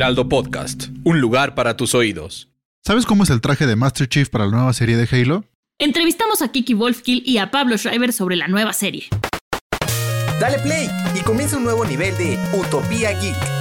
[0.00, 2.48] Heraldo Podcast, un lugar para tus oídos.
[2.82, 5.44] ¿Sabes cómo es el traje de Master Chief para la nueva serie de Halo?
[5.78, 9.08] Entrevistamos a Kiki Wolfkill y a Pablo Schreiber sobre la nueva serie.
[10.40, 13.59] Dale play y comienza un nuevo nivel de Utopía Geek.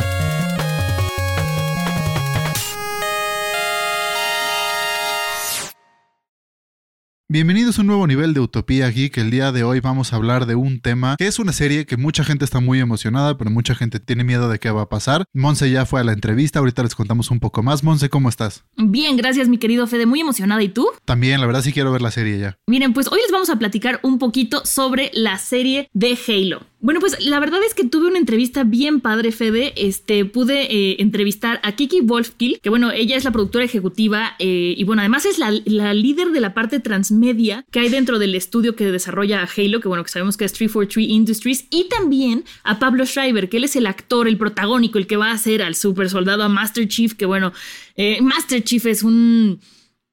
[7.32, 9.16] Bienvenidos a un nuevo nivel de Utopía Geek.
[9.20, 11.96] El día de hoy vamos a hablar de un tema que es una serie que
[11.96, 15.26] mucha gente está muy emocionada, pero mucha gente tiene miedo de qué va a pasar.
[15.32, 17.84] Monse ya fue a la entrevista, ahorita les contamos un poco más.
[17.84, 18.64] Monse, ¿cómo estás?
[18.78, 20.64] Bien, gracias mi querido Fede, muy emocionada.
[20.64, 20.88] ¿Y tú?
[21.06, 22.58] También, la verdad sí quiero ver la serie ya.
[22.66, 26.66] Miren, pues hoy les vamos a platicar un poquito sobre la serie de Halo.
[26.82, 29.74] Bueno, pues la verdad es que tuve una entrevista bien padre, Fede.
[29.76, 34.76] Este, pude eh, entrevistar a Kiki Wolfkill, que bueno, ella es la productora ejecutiva eh,
[34.78, 38.34] y bueno, además es la, la, líder de la parte transmedia que hay dentro del
[38.34, 42.80] estudio que desarrolla Halo, que bueno, que sabemos que es 343 Industries, y también a
[42.80, 45.76] Pablo Schreiber, que él es el actor, el protagónico, el que va a hacer al
[45.76, 47.52] super soldado, a Master Chief, que bueno,
[47.98, 49.60] eh, Master Chief es un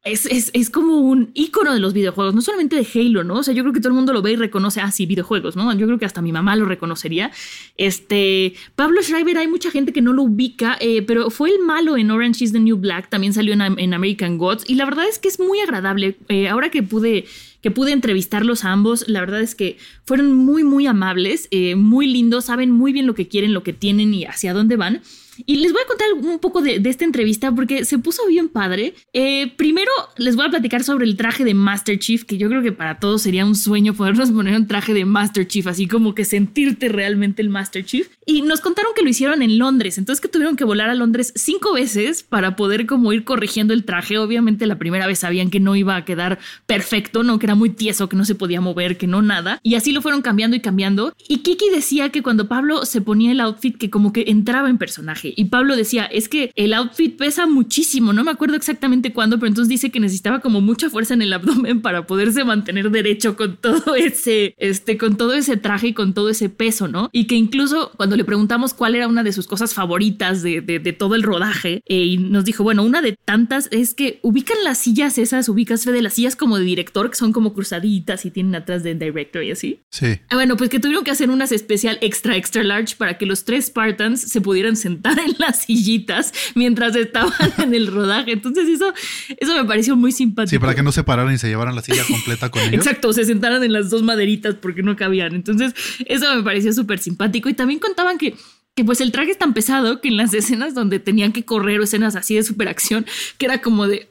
[0.06, 3.34] es, es, como un icono de los videojuegos, no solamente de Halo, ¿no?
[3.34, 5.72] O sea, yo creo que todo el mundo lo ve y reconoce, ah, videojuegos, ¿no?
[5.75, 7.33] Yo creo que hasta mi mamá lo reconocería.
[7.77, 11.97] Este, Pablo Schreiber, hay mucha gente que no lo ubica, eh, pero fue el malo
[11.97, 15.09] en Orange is the New Black, también salió en, en American Gods, y la verdad
[15.09, 16.16] es que es muy agradable.
[16.28, 17.25] Eh, ahora que pude
[17.66, 19.09] que pude entrevistarlos a ambos.
[19.09, 23.15] La verdad es que fueron muy, muy amables, eh, muy lindos, saben muy bien lo
[23.16, 25.03] que quieren, lo que tienen y hacia dónde van.
[25.44, 28.94] Y les voy a contar un poco de, esta entrevista porque se puso bien padre.
[29.12, 32.62] Eh, primero les voy a platicar sobre el traje de Master Chief, que yo creo
[32.62, 36.14] que para todos sería un sueño podernos poner un traje de Master Chief, así como
[36.14, 38.08] que sentirte realmente el Master Chief.
[38.24, 41.32] Y nos contaron que lo hicieron en Londres, entonces que tuvieron que volar a Londres
[41.36, 44.18] cinco veces para poder como ir corrigiendo el traje.
[44.18, 47.70] Obviamente la primera vez sabían que no iba a quedar perfecto, no, que era muy
[47.70, 49.60] tieso, que no se podía mover, que no nada.
[49.62, 51.14] Y así lo fueron cambiando y cambiando.
[51.28, 54.78] Y Kiki decía que cuando Pablo se ponía el outfit, que como que entraba en
[54.78, 55.25] personaje.
[55.37, 59.48] Y Pablo decía, es que el outfit pesa muchísimo, no me acuerdo exactamente cuándo, pero
[59.48, 63.56] entonces dice que necesitaba como mucha fuerza en el abdomen para poderse mantener derecho con
[63.56, 67.09] todo ese, este, con todo ese traje y con todo ese peso, ¿no?
[67.12, 70.78] Y que incluso cuando le preguntamos cuál era una de sus cosas favoritas de, de,
[70.78, 74.59] de todo el rodaje, eh, y nos dijo, bueno, una de tantas es que ubican
[74.65, 78.31] las sillas esas, ubicas de las sillas como de director, que son como cruzaditas y
[78.31, 79.81] tienen atrás de director y así.
[79.91, 80.19] Sí.
[80.28, 83.44] Ah, bueno, pues que tuvieron que hacer unas especial extra, extra large para que los
[83.44, 88.32] tres Spartans se pudieran sentar en las sillitas mientras estaban en el rodaje.
[88.32, 88.93] Entonces eso,
[89.38, 90.50] eso me pareció muy simpático.
[90.50, 92.75] Sí, para que no se pararan y se llevaran la silla completa con ellos.
[92.75, 95.34] Exacto, se sentaran en las dos maderitas porque no cabían.
[95.34, 95.74] Entonces
[96.07, 97.48] eso me pareció súper simpático.
[97.48, 98.34] Y también contaban que
[98.77, 101.80] que pues el traje es tan pesado que en las escenas donde tenían que correr
[101.80, 103.07] o escenas así de superacción,
[103.39, 104.10] que era como de...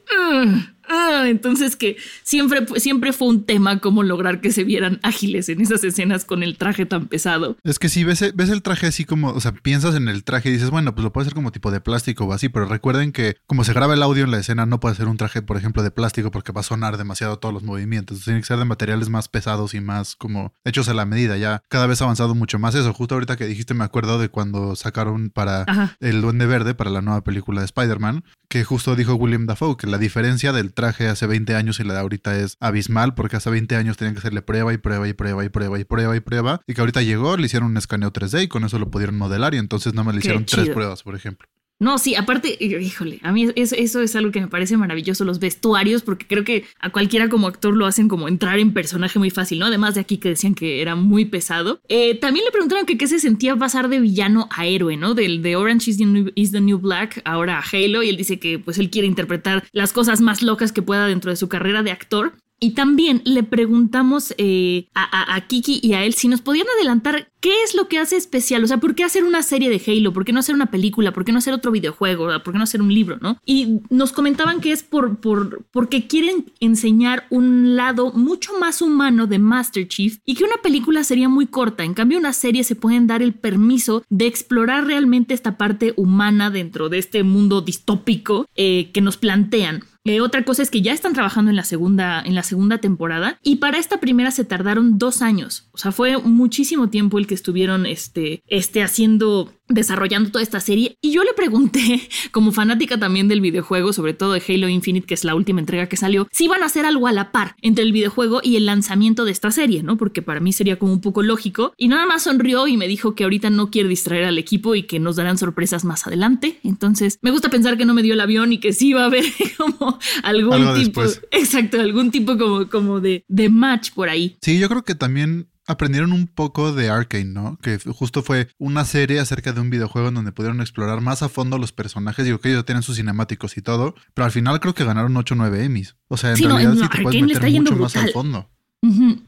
[0.88, 5.60] Ah, entonces que siempre, siempre fue un tema cómo lograr que se vieran ágiles en
[5.60, 7.56] esas escenas con el traje tan pesado.
[7.64, 10.48] Es que si ves, ves el traje así como, o sea, piensas en el traje
[10.48, 13.12] y dices, bueno, pues lo puede ser como tipo de plástico o así, pero recuerden
[13.12, 15.56] que como se graba el audio en la escena, no puede ser un traje, por
[15.56, 18.24] ejemplo, de plástico porque va a sonar demasiado todos los movimientos.
[18.24, 21.36] Tiene que ser de materiales más pesados y más como hechos a la medida.
[21.36, 22.92] Ya cada vez ha avanzado mucho más eso.
[22.92, 25.96] Justo ahorita que dijiste, me acuerdo de cuando sacaron para Ajá.
[26.00, 29.86] el Duende Verde, para la nueva película de Spider-Man, que justo dijo William Dafoe, que
[29.86, 33.50] la diferencia del traje hace 20 años y la de ahorita es abismal, porque hace
[33.50, 36.20] 20 años tenían que hacerle prueba y prueba y prueba y prueba y prueba y
[36.20, 39.16] prueba, y que ahorita llegó, le hicieron un escaneo 3D y con eso lo pudieron
[39.16, 41.48] modelar y entonces no me le hicieron tres pruebas, por ejemplo.
[41.78, 46.02] No, sí, aparte, híjole, a mí eso, es algo que me parece maravilloso, los vestuarios,
[46.02, 49.58] porque creo que a cualquiera como actor lo hacen como entrar en personaje muy fácil,
[49.58, 49.66] ¿no?
[49.66, 51.80] Además de aquí que decían que era muy pesado.
[51.88, 55.12] Eh, también le preguntaron que qué se sentía pasar de villano a héroe, ¿no?
[55.12, 58.16] Del de Orange is the, New, is the New Black, ahora a Halo, y él
[58.16, 61.48] dice que pues él quiere interpretar las cosas más locas que pueda dentro de su
[61.48, 62.32] carrera de actor.
[62.58, 67.62] Y también le preguntamos eh, a, Kiki y a él si nos podían adelantar qué
[67.62, 68.64] es lo que hace especial.
[68.64, 70.12] O sea, ¿por qué hacer una serie de Halo?
[70.12, 71.12] ¿Por qué no hacer una película?
[71.12, 72.28] ¿Por qué no hacer otro videojuego?
[72.42, 73.18] ¿Por qué no hacer un libro?
[73.20, 73.38] ¿no?
[73.44, 79.26] Y nos comentaban que es por, por, porque quieren enseñar un lado mucho más humano
[79.26, 81.84] de Master Chief y que una película sería muy corta.
[81.84, 86.50] En cambio, una serie se pueden dar el permiso de explorar realmente esta parte humana
[86.50, 89.84] dentro de este mundo distópico eh, que nos plantean.
[90.06, 93.38] Eh, otra cosa es que ya están trabajando en la segunda, en la segunda temporada
[93.42, 95.68] y para esta primera se tardaron dos años.
[95.72, 100.96] O sea, fue muchísimo tiempo el que estuvieron este, este haciendo desarrollando toda esta serie
[101.00, 105.14] y yo le pregunté como fanática también del videojuego sobre todo de Halo Infinite que
[105.14, 107.84] es la última entrega que salió si iban a hacer algo a la par entre
[107.84, 111.00] el videojuego y el lanzamiento de esta serie no porque para mí sería como un
[111.00, 111.72] poco lógico.
[111.76, 114.84] Y nada más sonrió y me dijo que ahorita no quiere distraer al equipo y
[114.84, 116.58] que nos darán sorpresas más adelante.
[116.62, 119.06] Entonces me gusta pensar que no me dio el avión y que sí va a
[119.06, 119.24] haber
[119.56, 124.36] como algún tipo exacto algún tipo como como de de match por ahí.
[124.42, 127.58] Sí yo creo que también aprendieron un poco de Arkane, ¿no?
[127.60, 131.28] Que justo fue una serie acerca de un videojuego en donde pudieron explorar más a
[131.28, 132.24] fondo los personajes.
[132.24, 135.34] Digo que ellos tienen sus cinemáticos y todo, pero al final creo que ganaron 8
[135.34, 135.96] o 9 Emmys.
[136.08, 138.50] O sea, en realidad sí te puedes meter mucho más al fondo.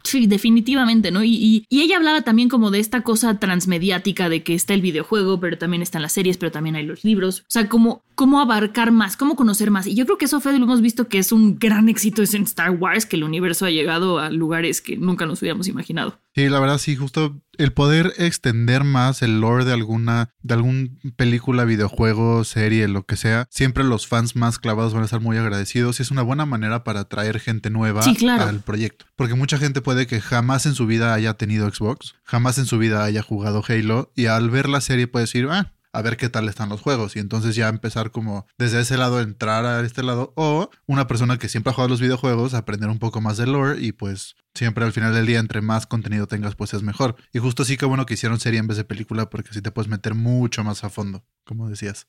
[0.05, 1.25] Sí, definitivamente, ¿no?
[1.25, 5.58] Y, ella hablaba también como de esta cosa transmediática de que está el videojuego, pero
[5.58, 7.40] también están las series, pero también hay los libros.
[7.40, 9.86] O sea, como cómo abarcar más, cómo conocer más.
[9.86, 12.42] Y yo creo que eso, Fede, lo hemos visto que es un gran éxito en
[12.42, 16.18] Star Wars, que el universo ha llegado a lugares que nunca nos hubiéramos imaginado.
[16.34, 20.98] Sí, la verdad sí, justo el poder extender más el lore de alguna, de algún
[21.14, 25.36] película, videojuego, serie, lo que sea, siempre los fans más clavados van a estar muy
[25.36, 28.02] agradecidos y es una buena manera para atraer gente nueva
[28.40, 29.06] al proyecto.
[29.14, 32.78] Porque mucha gente puede que jamás en su vida haya tenido Xbox, jamás en su
[32.78, 36.29] vida haya jugado Halo y al ver la serie puede decir, ah, a ver qué
[36.29, 40.02] tal están los juegos y entonces ya empezar como desde ese lado entrar a este
[40.02, 43.46] lado o una persona que siempre ha jugado los videojuegos aprender un poco más de
[43.46, 47.17] lore y pues siempre al final del día entre más contenido tengas pues es mejor
[47.32, 49.70] y justo así que bueno que hicieron serie en vez de película porque así te
[49.70, 52.06] puedes meter mucho más a fondo como decías.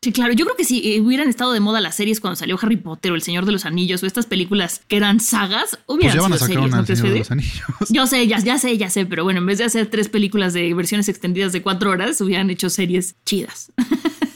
[0.00, 0.32] Sí, claro.
[0.32, 3.10] Yo creo que si eh, hubieran estado de moda las series cuando salió Harry Potter
[3.10, 6.46] o El Señor de los Anillos o estas películas que eran sagas, hubieran pues sido
[6.46, 7.62] series, ¿no Señor de los Anillos.
[7.88, 10.52] Yo sé, ya, ya sé, ya sé, pero bueno, en vez de hacer tres películas
[10.52, 13.72] de versiones extendidas de cuatro horas, hubieran hecho series chidas.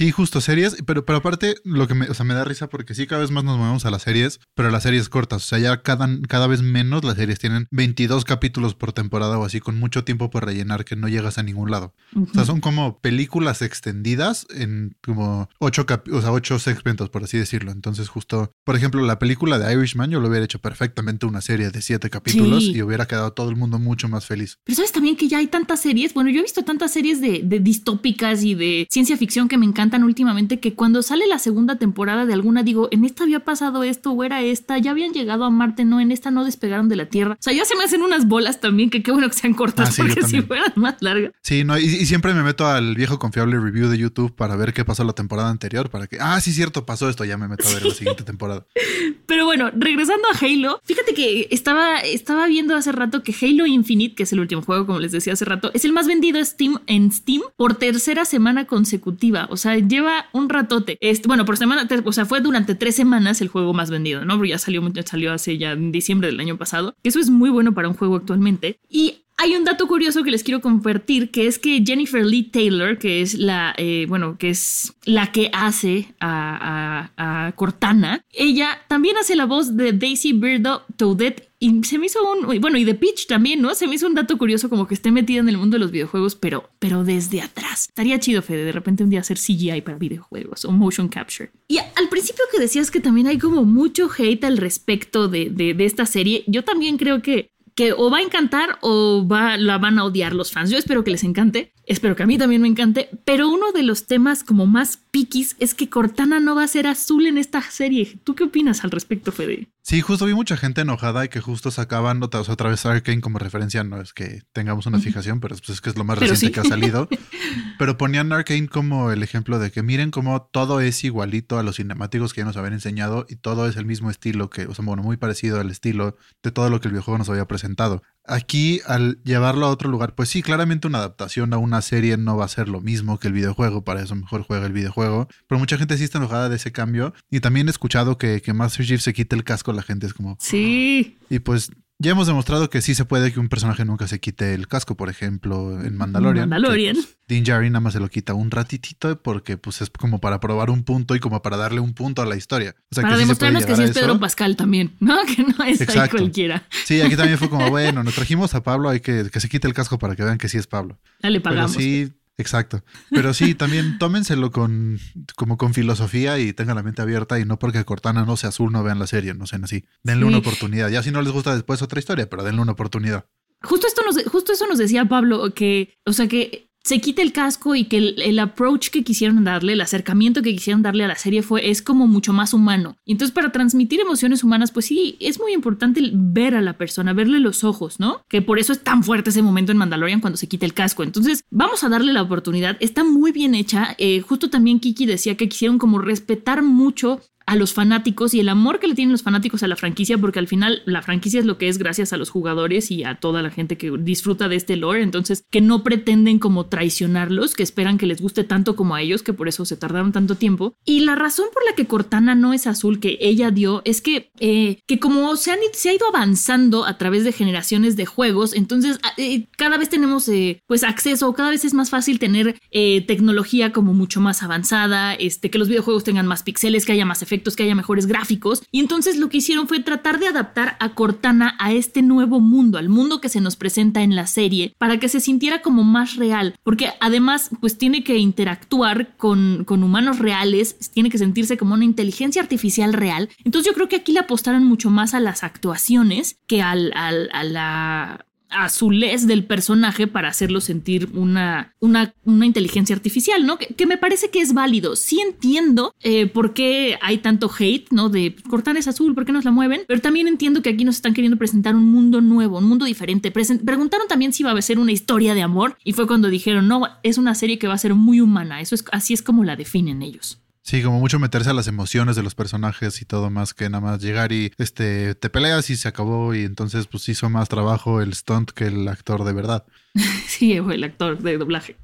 [0.00, 2.94] Sí, justo series, pero, pero aparte lo que me, o sea, me da risa porque
[2.94, 5.58] sí, cada vez más nos movemos a las series, pero las series cortas, o sea,
[5.58, 9.78] ya cada, cada vez menos las series tienen 22 capítulos por temporada o así, con
[9.78, 11.92] mucho tiempo por rellenar que no llegas a ningún lado.
[12.16, 17.36] O sea, son como películas extendidas en como 8, o sea, 8 segmentos, por así
[17.36, 17.70] decirlo.
[17.70, 21.68] Entonces, justo, por ejemplo, la película de Irishman, yo lo hubiera hecho perfectamente una serie
[21.68, 24.56] de 7 capítulos y hubiera quedado todo el mundo mucho más feliz.
[24.64, 27.42] Pero sabes también que ya hay tantas series, bueno, yo he visto tantas series de,
[27.44, 31.38] de distópicas y de ciencia ficción que me encantan encantan últimamente que cuando sale la
[31.38, 35.12] segunda temporada de alguna digo, en esta había pasado esto o era esta, ya habían
[35.12, 37.32] llegado a Marte, no, en esta no despegaron de la Tierra.
[37.32, 39.90] O sea, ya se me hacen unas bolas también, que qué bueno que sean cortas,
[39.90, 41.32] ah, porque si fueran más largas.
[41.42, 44.84] Sí, no, y, siempre me meto al viejo confiable review de YouTube para ver qué
[44.84, 47.74] pasó la temporada anterior, para que, ah, sí, cierto, pasó esto, ya me meto a
[47.74, 48.66] ver la siguiente temporada.
[49.30, 54.16] Pero bueno, regresando a Halo, fíjate que estaba, estaba viendo hace rato que Halo Infinite,
[54.16, 56.80] que es el último juego, como les decía hace rato, es el más vendido Steam,
[56.88, 59.46] en Steam por tercera semana consecutiva.
[59.48, 60.98] O sea, lleva un ratote.
[61.00, 64.34] Este, bueno, por semana, o sea, fue durante tres semanas el juego más vendido, ¿no?
[64.34, 66.96] Porque ya salió, salió hace ya en diciembre del año pasado.
[67.04, 68.80] Eso es muy bueno para un juego actualmente.
[68.88, 72.98] Y hay un dato curioso que les quiero compartir, que es que Jennifer Lee Taylor,
[72.98, 79.36] que es la, eh, bueno, que es la que hace a, Cortana, ella también hace
[79.36, 83.26] la voz de Daisy Birdo Toadette y se me hizo un, bueno, y de Peach
[83.26, 83.74] también, ¿no?
[83.74, 85.90] Se me hizo un dato curioso como que esté metida en el mundo de los
[85.90, 87.86] videojuegos, pero, pero desde atrás.
[87.88, 91.50] Estaría chido, Fede, de repente un día hacer CGI para videojuegos o motion capture.
[91.68, 95.84] Y al principio que decías que también hay como mucho hate al respecto de, de
[95.84, 99.98] esta serie, yo también creo que que o va a encantar o va, la van
[99.98, 100.70] a odiar los fans.
[100.70, 101.72] Yo espero que les encante.
[101.90, 105.56] Espero que a mí también me encante, pero uno de los temas como más piquis
[105.58, 108.20] es que Cortana no va a ser azul en esta serie.
[108.22, 109.68] ¿Tú qué opinas al respecto, Fede?
[109.82, 113.40] Sí, justo vi mucha gente enojada y que justo sacaban otra, otra vez Arkane como
[113.40, 113.82] referencia.
[113.82, 116.60] No es que tengamos una fijación, pero pues es que es lo más reciente que
[116.60, 117.08] ha salido.
[117.78, 121.76] pero ponían Arkane como el ejemplo de que miren cómo todo es igualito a los
[121.76, 124.84] cinemáticos que ya nos habían enseñado y todo es el mismo estilo, que, o sea,
[124.84, 128.02] bueno, muy parecido al estilo de todo lo que el videojuego nos había presentado.
[128.26, 132.36] Aquí, al llevarlo a otro lugar, pues sí, claramente una adaptación a una serie no
[132.36, 135.28] va a ser lo mismo que el videojuego, para eso mejor juega el videojuego.
[135.48, 137.12] Pero mucha gente sí está enojada de ese cambio.
[137.30, 140.14] Y también he escuchado que, que Master Chief se quite el casco, la gente es
[140.14, 140.36] como.
[140.40, 141.18] Sí.
[141.28, 141.70] Y pues
[142.00, 144.96] ya hemos demostrado que sí se puede que un personaje nunca se quite el casco,
[144.96, 146.48] por ejemplo, en Mandalorian.
[146.48, 146.96] Mandalorian.
[146.96, 150.40] Pues, Din Djarin nada más se lo quita un ratitito porque pues es como para
[150.40, 152.74] probar un punto y como para darle un punto a la historia.
[152.94, 155.16] para demostrarnos que sí es Pedro Pascal también, ¿no?
[155.30, 156.66] Que no es ahí cualquiera.
[156.84, 159.68] Sí, aquí también fue como, bueno, nos trajimos a Pablo, hay que que se quite
[159.68, 160.98] el casco para que vean que sí es Pablo.
[161.20, 161.76] Dale, pagamos.
[161.76, 162.82] Pero sí, Exacto.
[163.10, 164.98] Pero sí, también tómenselo con
[165.36, 168.72] como con filosofía y tengan la mente abierta y no porque Cortana no sea azul
[168.72, 169.84] no vean la serie, no sean así.
[170.02, 170.88] Denle una oportunidad.
[170.88, 173.26] Ya si no les gusta después otra historia, pero denle una oportunidad.
[173.62, 177.32] Justo esto nos, justo eso nos decía Pablo, que, o sea, que se quite el
[177.32, 181.16] casco y que el, approach que quisieron darle, el acercamiento que quisieron darle a la
[181.16, 182.96] serie fue, es como mucho más humano.
[183.04, 187.12] Y entonces para transmitir emociones humanas, pues sí, es muy importante ver a la persona,
[187.12, 188.24] verle los ojos, ¿no?
[188.28, 191.02] Que por eso es tan fuerte ese momento en Mandalorian cuando se quita el casco.
[191.02, 193.94] Entonces vamos a darle la oportunidad, está muy bien hecha.
[193.98, 197.20] Eh, justo también Kiki decía que quisieron como respetar mucho
[197.50, 200.38] a los fanáticos y el amor que le tienen los fanáticos a la franquicia, porque
[200.38, 203.42] al final la franquicia es lo que es gracias a los jugadores y a toda
[203.42, 207.98] la gente que disfruta de este lore, entonces que no pretenden como traicionarlos, que esperan
[207.98, 210.76] que les guste tanto como a ellos, que por eso se tardaron tanto tiempo.
[210.84, 214.30] Y la razón por la que Cortana no es azul que ella dio es que,
[214.38, 218.54] eh, que como se, han, se ha ido avanzando a través de generaciones de juegos,
[218.54, 222.60] entonces eh, cada vez tenemos eh, pues acceso, cada vez es más fácil tener
[223.08, 227.22] tecnología como mucho más avanzada, este, que los videojuegos tengan más píxeles, que haya más
[227.22, 228.62] efectos que haya mejores gráficos.
[228.70, 232.78] Y entonces lo que hicieron fue tratar de adaptar a Cortana a este nuevo mundo,
[232.78, 236.16] al mundo que se nos presenta en la serie, para que se sintiera como más
[236.16, 236.54] real.
[236.62, 241.84] Porque además, pues tiene que interactuar con, con humanos reales, tiene que sentirse como una
[241.84, 243.28] inteligencia artificial real.
[243.44, 247.30] Entonces yo creo que aquí le apostaron mucho más a las actuaciones que al, al,
[247.32, 253.58] a la azulez del personaje para hacerlo sentir una, una, una inteligencia artificial, ¿no?
[253.58, 254.96] Que, me parece que es válido.
[254.96, 258.08] Sí entiendo eh, por qué hay tanto hate, ¿no?
[258.08, 259.82] De cortar es azul, ¿por qué nos la mueven?
[259.86, 263.30] Pero también entiendo que aquí nos están queriendo presentar un mundo nuevo, un mundo diferente.
[263.30, 266.82] preguntaron también si iba a ser una historia de amor y fue cuando dijeron, no,
[267.02, 268.60] es una serie que va a ser muy humana.
[268.60, 270.39] Eso es, así es como la definen ellos.
[270.62, 273.80] Sí, como mucho meterse a las emociones de los personajes y todo más que nada
[273.80, 278.02] más llegar y este te peleas y se acabó y entonces pues hizo más trabajo
[278.02, 279.64] el stunt que el actor de verdad.
[280.26, 281.76] sí, el actor de doblaje.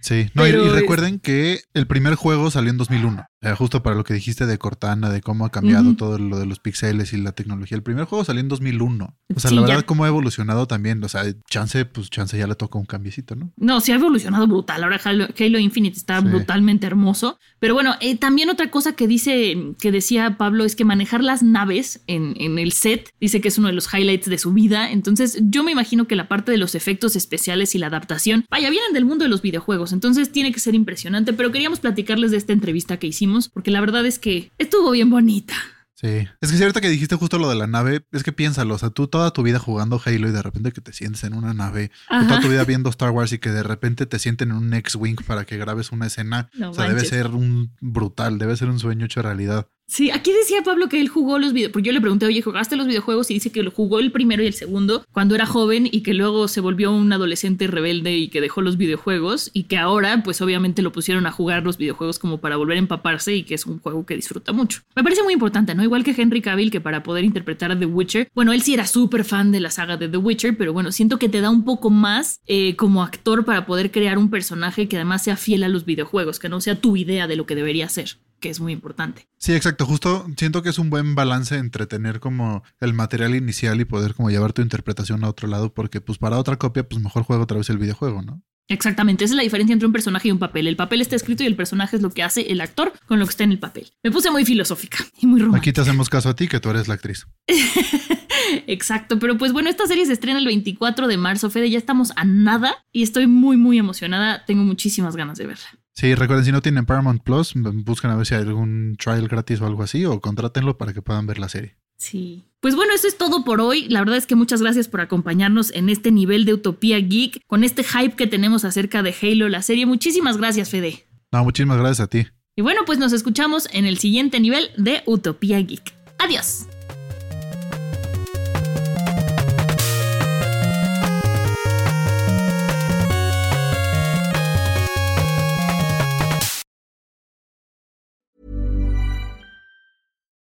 [0.00, 3.26] sí, no, y, recuerden que el primer juego salió en 2001.
[3.40, 6.46] Eh, justo para lo que dijiste de Cortana, de cómo ha cambiado todo lo de
[6.46, 7.76] los pixeles y la tecnología.
[7.76, 9.16] El primer juego salió en 2001.
[9.32, 11.02] O sea, la verdad, cómo ha evolucionado también.
[11.04, 13.52] O sea, chance, pues chance ya le toca un cambiecito, ¿no?
[13.56, 14.82] No, sí ha evolucionado brutal.
[14.82, 17.38] Ahora Halo, Infinite está brutalmente hermoso.
[17.60, 21.44] Pero bueno, eh, también otra cosa que dice, que decía Pablo, es que manejar las
[21.44, 24.90] naves en, en el set, dice que es uno de los highlights de su vida.
[24.90, 28.68] Entonces, yo me imagino que la parte de los efectos especiales y la adaptación, vaya,
[28.68, 29.92] vienen del mundo de los videojuegos.
[29.92, 31.32] Entonces, tiene que ser impresionante.
[31.32, 35.10] Pero queríamos platicarles de esta entrevista que hicimos porque la verdad es que estuvo bien
[35.10, 35.54] bonita.
[35.94, 36.28] Sí.
[36.40, 38.78] Es que si ahorita que dijiste justo lo de la nave, es que piénsalo, o
[38.78, 41.54] sea, tú toda tu vida jugando Halo y de repente que te sientes en una
[41.54, 44.58] nave, o toda tu vida viendo Star Wars y que de repente te sienten en
[44.58, 48.68] un X-Wing para que grabes una escena, o sea, debe ser un brutal, debe ser
[48.68, 49.66] un sueño hecho realidad.
[49.90, 52.76] Sí, aquí decía Pablo que él jugó los videojuegos, porque yo le pregunté, oye, ¿jugaste
[52.76, 53.30] los videojuegos?
[53.30, 56.12] Y dice que lo jugó el primero y el segundo cuando era joven y que
[56.12, 60.42] luego se volvió un adolescente rebelde y que dejó los videojuegos y que ahora pues
[60.42, 63.64] obviamente lo pusieron a jugar los videojuegos como para volver a empaparse y que es
[63.64, 64.82] un juego que disfruta mucho.
[64.94, 65.82] Me parece muy importante, ¿no?
[65.82, 68.86] Igual que Henry Cavill que para poder interpretar a The Witcher, bueno, él sí era
[68.86, 71.64] súper fan de la saga de The Witcher, pero bueno, siento que te da un
[71.64, 75.68] poco más eh, como actor para poder crear un personaje que además sea fiel a
[75.68, 78.72] los videojuegos, que no sea tu idea de lo que debería ser que es muy
[78.72, 79.28] importante.
[79.36, 79.86] Sí, exacto.
[79.86, 84.14] Justo siento que es un buen balance entre tener como el material inicial y poder
[84.14, 87.42] como llevar tu interpretación a otro lado, porque pues para otra copia, pues mejor juego
[87.42, 88.42] otra vez el videojuego, ¿no?
[88.70, 90.66] Exactamente, esa es la diferencia entre un personaje y un papel.
[90.66, 93.24] El papel está escrito y el personaje es lo que hace el actor con lo
[93.24, 93.90] que está en el papel.
[94.02, 95.60] Me puse muy filosófica y muy romántica.
[95.60, 97.26] Aquí te hacemos caso a ti, que tú eres la actriz.
[98.66, 102.12] Exacto, pero pues bueno, esta serie se estrena el 24 de marzo, Fede, ya estamos
[102.16, 104.44] a nada y estoy muy, muy emocionada.
[104.44, 105.66] Tengo muchísimas ganas de verla.
[105.98, 109.60] Sí, recuerden, si no tienen Paramount Plus, busquen a ver si hay algún trial gratis
[109.60, 111.74] o algo así, o contrátenlo para que puedan ver la serie.
[111.96, 112.44] Sí.
[112.60, 113.88] Pues bueno, eso es todo por hoy.
[113.88, 117.64] La verdad es que muchas gracias por acompañarnos en este nivel de Utopía Geek, con
[117.64, 119.86] este hype que tenemos acerca de Halo, la serie.
[119.86, 121.04] Muchísimas gracias, Fede.
[121.32, 122.28] No, muchísimas gracias a ti.
[122.54, 125.92] Y bueno, pues nos escuchamos en el siguiente nivel de Utopía Geek.
[126.20, 126.68] Adiós.